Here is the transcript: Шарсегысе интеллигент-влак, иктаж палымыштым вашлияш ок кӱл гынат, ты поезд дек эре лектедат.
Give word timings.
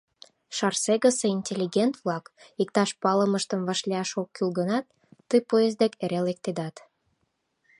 Шарсегысе 0.57 1.27
интеллигент-влак, 1.37 2.25
иктаж 2.61 2.89
палымыштым 3.01 3.61
вашлияш 3.67 4.09
ок 4.21 4.29
кӱл 4.35 4.49
гынат, 4.59 4.85
ты 5.29 5.35
поезд 5.49 5.77
дек 5.81 5.93
эре 6.03 6.19
лектедат. 6.27 6.75